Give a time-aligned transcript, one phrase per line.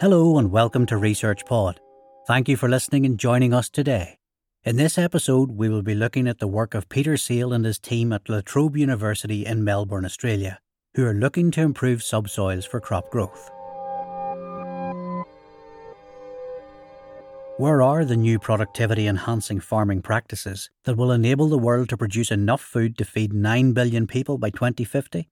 [0.00, 1.78] Hello and welcome to Research Pod.
[2.26, 4.16] Thank you for listening and joining us today.
[4.64, 7.78] In this episode, we will be looking at the work of Peter Sale and his
[7.78, 10.58] team at La Trobe University in Melbourne, Australia,
[10.94, 13.50] who are looking to improve subsoils for crop growth.
[17.58, 22.30] Where are the new productivity enhancing farming practices that will enable the world to produce
[22.30, 25.28] enough food to feed 9 billion people by 2050?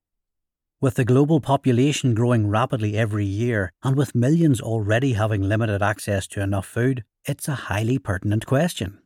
[0.80, 6.28] With the global population growing rapidly every year, and with millions already having limited access
[6.28, 9.00] to enough food, it's a highly pertinent question.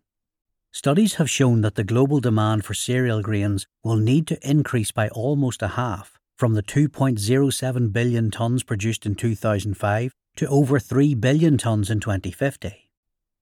[0.70, 5.08] Studies have shown that the global demand for cereal grains will need to increase by
[5.08, 11.56] almost a half, from the 2.07 billion tonnes produced in 2005 to over 3 billion
[11.56, 12.90] tonnes in 2050.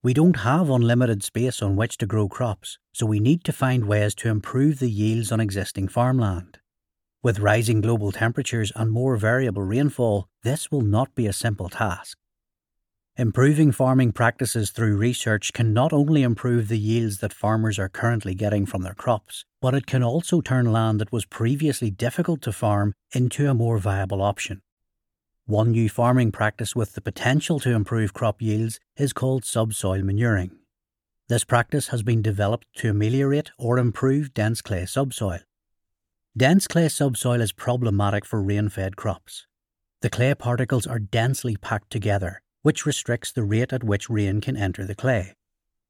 [0.03, 3.83] We don't have unlimited space on which to grow crops, so we need to find
[3.83, 6.60] ways to improve the yields on existing farmland.
[7.23, 12.17] With rising global temperatures and more variable rainfall, this will not be a simple task.
[13.15, 18.33] Improving farming practices through research can not only improve the yields that farmers are currently
[18.33, 22.51] getting from their crops, but it can also turn land that was previously difficult to
[22.51, 24.63] farm into a more viable option.
[25.45, 30.57] One new farming practice with the potential to improve crop yields is called subsoil manuring.
[31.29, 35.41] This practice has been developed to ameliorate or improve dense clay subsoil.
[36.37, 39.47] Dense clay subsoil is problematic for rain fed crops.
[39.99, 44.55] The clay particles are densely packed together, which restricts the rate at which rain can
[44.55, 45.35] enter the clay.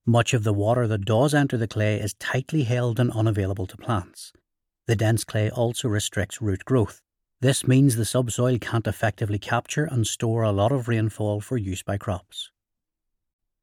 [0.04, 3.78] Much of the water that does enter the clay is tightly held and unavailable to
[3.78, 4.34] plants.
[4.88, 7.04] The dense clay also restricts root growth.
[7.40, 11.84] This means the subsoil can't effectively capture and store a lot of rainfall for use
[11.84, 12.50] by crops.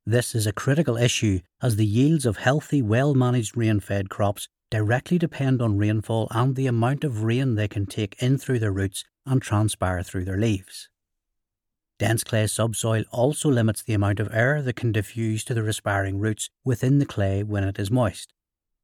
[0.07, 4.49] This is a critical issue as the yields of healthy, well managed rain fed crops
[4.71, 8.73] directly depend on rainfall and the amount of rain they can take in through their
[8.73, 10.89] roots and transpire through their leaves.
[11.99, 16.19] Dense clay subsoil also limits the amount of air that can diffuse to the respiring
[16.19, 18.33] roots within the clay when it is moist.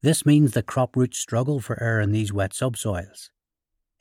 [0.01, 3.31] This means that crop roots struggle for air in these wet subsoils.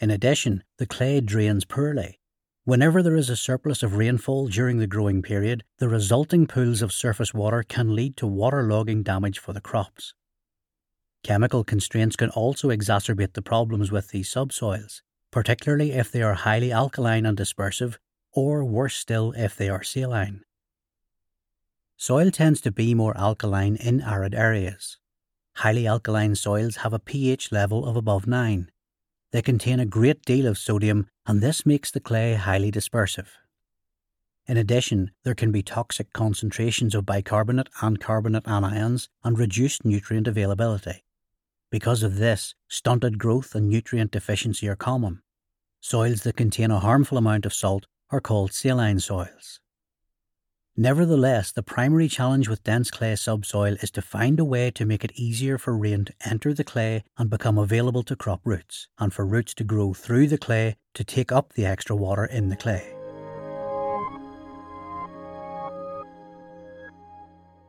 [0.00, 2.18] In addition, the clay drains poorly.
[2.64, 6.92] Whenever there is a surplus of rainfall during the growing period, the resulting pools of
[6.92, 10.14] surface water can lead to waterlogging damage for the crops.
[11.24, 16.70] Chemical constraints can also exacerbate the problems with these subsoils, particularly if they are highly
[16.70, 17.96] alkaline and dispersive,
[18.32, 20.42] or worse still, if they are saline.
[21.96, 24.98] Soil tends to be more alkaline in arid areas.
[25.54, 28.70] Highly alkaline soils have a pH level of above 9.
[29.32, 33.28] They contain a great deal of sodium, and this makes the clay highly dispersive.
[34.46, 40.28] In addition, there can be toxic concentrations of bicarbonate and carbonate anions and reduced nutrient
[40.28, 41.03] availability.
[41.70, 45.22] Because of this, stunted growth and nutrient deficiency are common.
[45.80, 49.60] Soils that contain a harmful amount of salt are called saline soils.
[50.76, 55.04] Nevertheless, the primary challenge with dense clay subsoil is to find a way to make
[55.04, 59.12] it easier for rain to enter the clay and become available to crop roots, and
[59.12, 62.56] for roots to grow through the clay to take up the extra water in the
[62.56, 62.92] clay.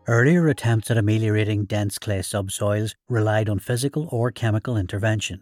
[0.07, 5.41] Earlier attempts at ameliorating dense clay subsoils relied on physical or chemical intervention.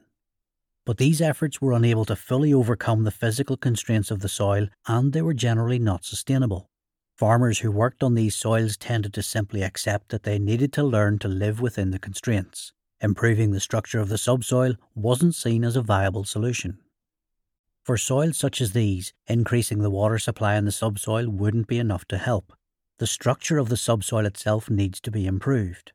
[0.85, 5.11] But these efforts were unable to fully overcome the physical constraints of the soil and
[5.11, 6.69] they were generally not sustainable.
[7.17, 11.19] Farmers who worked on these soils tended to simply accept that they needed to learn
[11.19, 12.71] to live within the constraints.
[13.01, 16.77] Improving the structure of the subsoil wasn't seen as a viable solution.
[17.83, 22.05] For soils such as these, increasing the water supply in the subsoil wouldn't be enough
[22.05, 22.53] to help
[22.99, 25.91] the structure of the subsoil itself needs to be improved.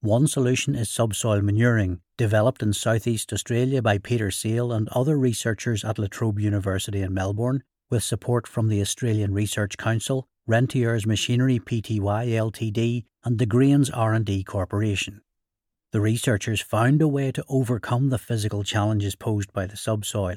[0.00, 5.84] One solution is subsoil manuring, developed in southeast Australia by Peter Sale and other researchers
[5.84, 11.58] at La Trobe University in Melbourne, with support from the Australian Research Council, Rentiers Machinery
[11.58, 15.20] Pty Ltd, and the Grains R&D Corporation.
[15.90, 20.36] The researchers found a way to overcome the physical challenges posed by the subsoil.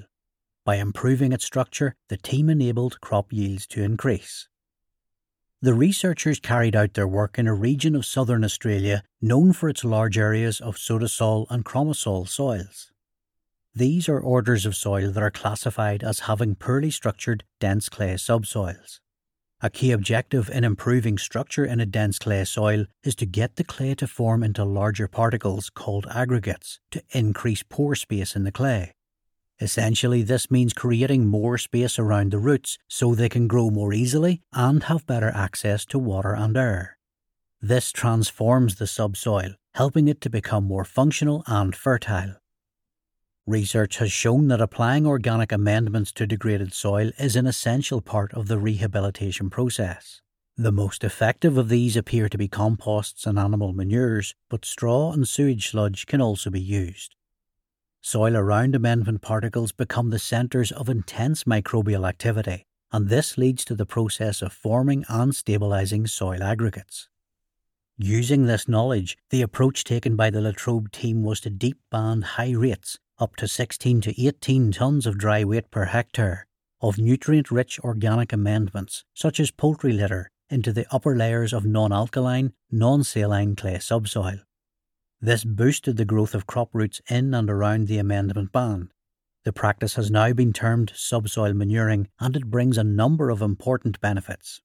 [0.66, 4.48] By improving its structure, the team enabled crop yields to increase.
[5.64, 9.84] The researchers carried out their work in a region of southern Australia known for its
[9.84, 12.92] large areas of sodosol and chromosol soils.
[13.76, 19.02] These are orders of soil that are classified as having poorly structured dense clay subsoils.
[19.62, 23.64] A key objective in improving structure in a dense clay soil is to get the
[23.64, 28.94] clay to form into larger particles called aggregates to increase pore space in the clay.
[29.62, 34.42] Essentially, this means creating more space around the roots so they can grow more easily
[34.52, 36.98] and have better access to water and air.
[37.62, 42.38] This transforms the subsoil, helping it to become more functional and fertile.
[43.46, 48.48] Research has shown that applying organic amendments to degraded soil is an essential part of
[48.48, 50.22] the rehabilitation process.
[50.58, 55.28] The most effective of these appear to be composts and animal manures, but straw and
[55.28, 57.16] sewage sludge can also be used.
[58.04, 63.76] Soil around amendment particles become the centres of intense microbial activity, and this leads to
[63.76, 67.10] the process of forming and stabilising soil aggregates.
[68.00, 72.24] Using this knowledge, the approach taken by the La Trobe team was to deep band
[72.24, 76.48] high rates, up to 16 to 18 tonnes of dry weight per hectare,
[76.82, 81.94] of nutrient rich organic amendments, such as poultry litter, into the upper layers of non
[81.94, 84.40] alkaline, non saline clay subsoil.
[85.24, 88.92] This boosted the growth of crop roots in and around the amendment band.
[89.44, 94.02] The practice has now been termed subsoil manuring and it brings a number of important
[94.02, 94.62] benefits.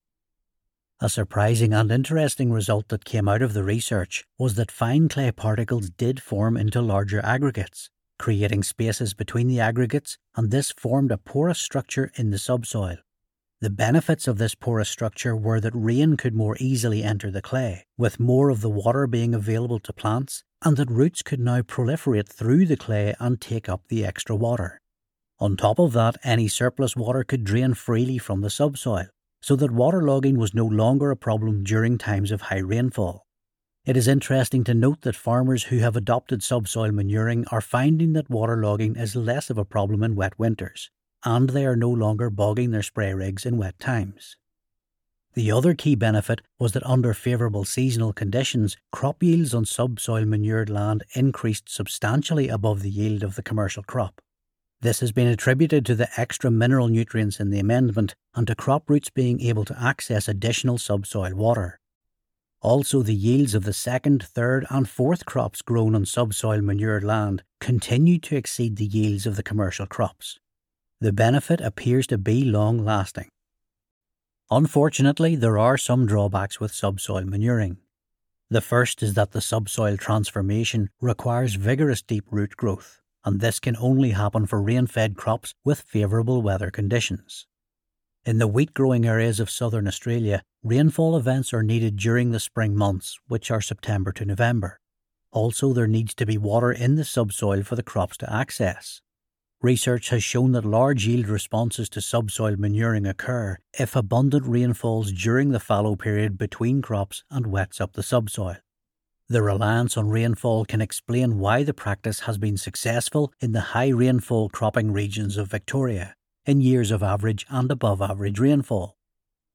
[0.99, 5.31] A surprising and interesting result that came out of the research was that fine clay
[5.31, 11.19] particles did form into larger aggregates, creating spaces between the aggregates, and this formed a
[11.19, 12.97] porous structure in the subsoil.
[13.63, 17.87] The benefits of this porous structure were that rain could more easily enter the clay,
[17.97, 22.29] with more of the water being available to plants, and that roots could now proliferate
[22.29, 24.83] through the clay and take up the extra water.
[25.39, 29.07] On top of that, any surplus water could drain freely from the subsoil,
[29.41, 33.25] so that waterlogging was no longer a problem during times of high rainfall.
[33.87, 38.29] It is interesting to note that farmers who have adopted subsoil manuring are finding that
[38.29, 40.91] waterlogging is less of a problem in wet winters,
[41.27, 44.37] and they are no longer bogging their spray rigs in wet times.
[45.35, 50.71] The other key benefit was that under favourable seasonal conditions, crop yields on subsoil manured
[50.71, 54.23] land increased substantially above the yield of the commercial crop.
[54.81, 58.89] This has been attributed to the extra mineral nutrients in the amendment and to crop
[58.89, 61.81] roots being able to access additional subsoil water.
[62.63, 67.43] Also, the yields of the second, third, and fourth crops grown on subsoil manured land
[67.61, 70.39] continue to exceed the yields of the commercial crops.
[71.07, 73.29] The benefit appears to be long lasting.
[74.51, 77.77] Unfortunately, there are some drawbacks with subsoil manuring.
[78.51, 83.77] The first is that the subsoil transformation requires vigorous deep root growth, and this can
[83.77, 87.47] only happen for rain fed crops with favourable weather conditions.
[88.25, 92.75] In the wheat growing areas of southern Australia, rainfall events are needed during the spring
[92.75, 94.81] months, which are September to November.
[95.31, 99.03] Also, there needs to be water in the subsoil for the crops to access.
[99.67, 105.11] Research has shown that large yield responses to subsoil manuring occur if abundant rain falls
[105.11, 108.59] during the fallow period between crops and wets up the subsoil.
[109.29, 113.89] The reliance on rainfall can explain why the practice has been successful in the high
[113.89, 116.15] rainfall cropping regions of Victoria,
[116.45, 118.97] in years of average and above average rainfall.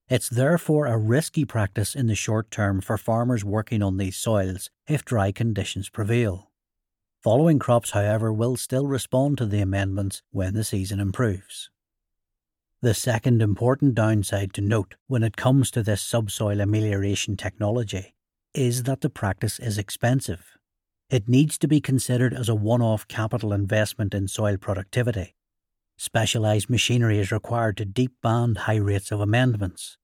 [0.10, 4.70] It's therefore a risky practice in the short term for farmers working on these soils
[4.90, 6.51] if dry conditions prevail.
[7.24, 11.70] Following crops, however, will still respond to the amendments when the season improves.
[12.82, 18.16] The second important downside to note when it comes to this subsoil amelioration technology
[18.56, 20.58] is that the practice is expensive.
[21.12, 25.36] It needs to be considered as a one off capital investment in soil productivity.
[25.98, 29.96] Specialised machinery is required to deep band high rates of amendments.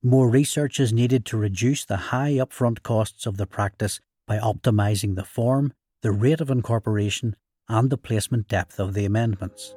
[0.00, 3.98] More research is needed to reduce the high upfront costs of the practice
[4.28, 7.36] by optimising the form, the rate of incorporation,
[7.68, 9.74] and the placement depth of the amendments.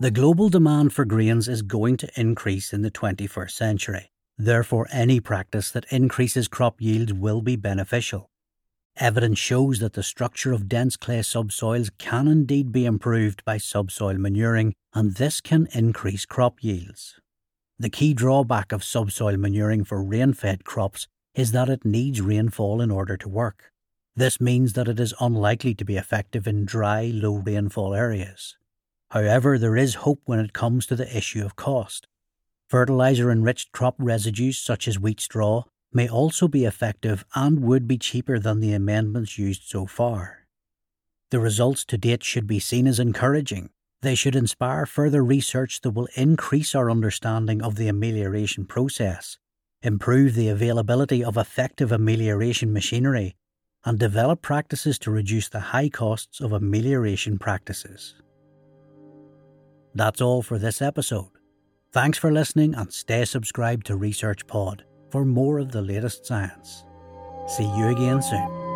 [0.00, 4.10] The global demand for grains is going to increase in the 21st century.
[4.38, 8.30] Therefore, any practice that increases crop yields will be beneficial.
[8.96, 14.14] Evidence shows that the structure of dense clay subsoils can indeed be improved by subsoil
[14.14, 17.20] manuring, and this can increase crop yields.
[17.80, 22.80] The key drawback of subsoil manuring for rain fed crops is that it needs rainfall
[22.80, 23.70] in order to work.
[24.16, 28.56] This means that it is unlikely to be effective in dry, low rainfall areas.
[29.12, 32.08] However, there is hope when it comes to the issue of cost.
[32.68, 37.96] Fertiliser enriched crop residues such as wheat straw may also be effective and would be
[37.96, 40.48] cheaper than the amendments used so far.
[41.30, 43.70] The results to date should be seen as encouraging,
[44.02, 49.38] they should inspire further research that will increase our understanding of the amelioration process,
[49.82, 53.34] improve the availability of effective amelioration machinery,
[53.84, 58.14] and develop practices to reduce the high costs of amelioration practices.
[59.94, 61.30] That's all for this episode.
[61.92, 66.84] Thanks for listening and stay subscribed to Research Pod for more of the latest science.
[67.46, 68.67] See you again soon.